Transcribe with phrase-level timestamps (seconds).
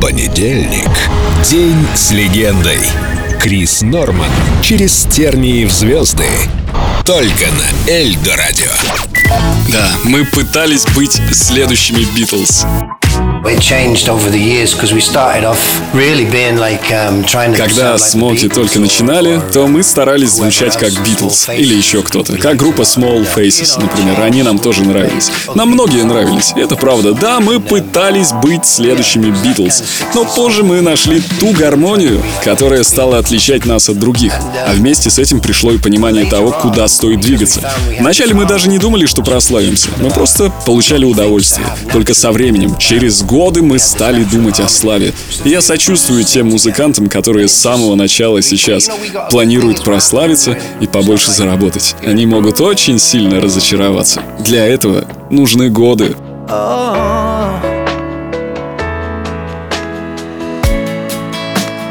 [0.00, 0.90] Понедельник.
[1.48, 2.80] День с легендой.
[3.40, 4.28] Крис Норман.
[4.64, 6.26] Через тернии в звезды.
[7.04, 8.72] Только на Эльдо Радио.
[9.70, 12.66] Да, мы пытались быть следующими Битлз.
[17.56, 22.82] Когда Смоки только начинали, то мы старались звучать как Битлз или еще кто-то, как группа
[22.82, 24.20] Small Faces, например.
[24.20, 25.30] Они нам тоже нравились.
[25.54, 27.12] Нам многие нравились, это правда.
[27.12, 29.82] Да, мы пытались быть следующими Битлз,
[30.14, 34.32] но позже мы нашли ту гармонию, которая стала отличать нас от других.
[34.66, 37.60] А вместе с этим пришло и понимание того, куда стоит двигаться.
[38.00, 39.88] Вначале мы даже не думали, что прославимся.
[40.00, 41.66] Мы просто получали удовольствие.
[41.92, 45.12] Только со временем, через годы мы стали думать о славе.
[45.44, 48.90] Я сочувствую тем музыкантам, которые с самого начала сейчас
[49.30, 51.96] планируют прославиться и побольше заработать.
[52.02, 54.22] Они могут очень сильно разочароваться.
[54.38, 56.16] Для этого нужны годы.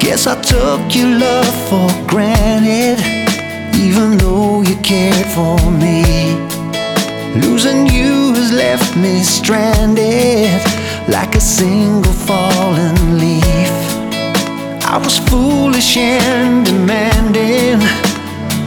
[0.00, 2.98] Guess I took your love for granted,
[3.76, 6.02] even though you cared for me.
[7.36, 10.77] Losing you has left me stranded
[11.08, 13.72] like a single fallen leaf.
[14.84, 17.80] I was foolish and demanding,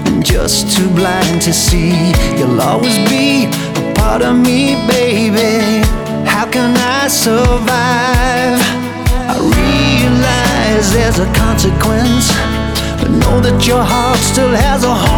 [0.07, 2.11] and just too blind to see.
[2.37, 5.85] You'll always be a part of me, baby.
[6.25, 8.59] How can I survive?
[9.33, 12.27] I realize there's a consequence,
[12.99, 15.10] but know that your heart still has a home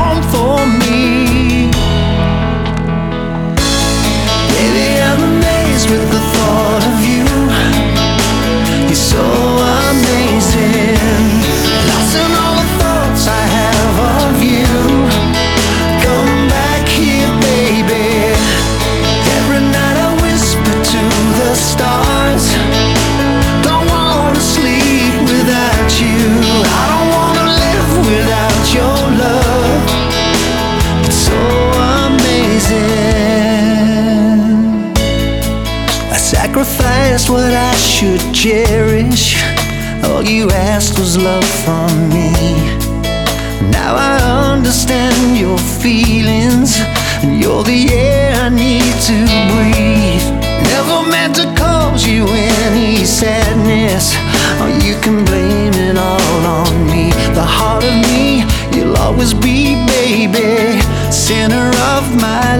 [37.23, 39.35] sacrificed what I should cherish.
[40.05, 42.31] All you asked was love from me.
[43.71, 46.79] Now I understand your feelings,
[47.23, 49.17] and you're the air I need to
[49.51, 50.25] breathe.
[50.73, 54.15] Never meant to cause you any sadness.
[54.61, 57.11] Or you can blame it all on me.
[57.33, 58.43] The heart of me,
[58.75, 60.81] you'll always be, baby.
[61.11, 62.52] Center of my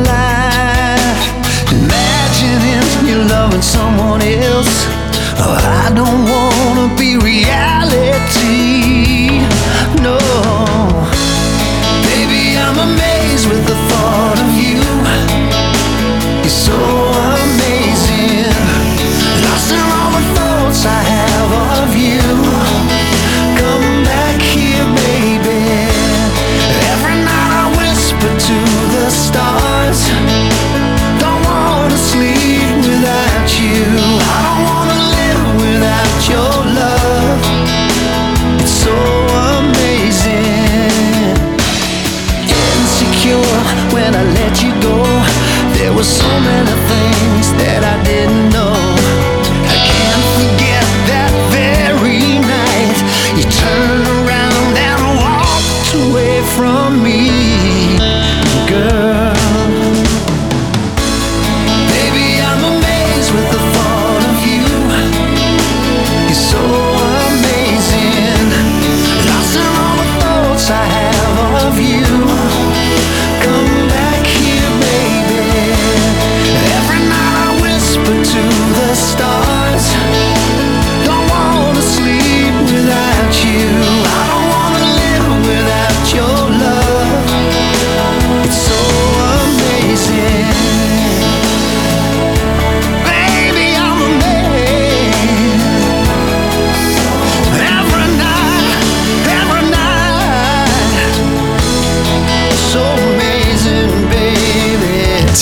[46.04, 46.73] so many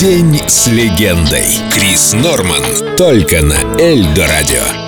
[0.02, 1.46] День с легендой.
[1.72, 2.62] Крис Норман.
[2.96, 4.81] Только на Эльдо Радио.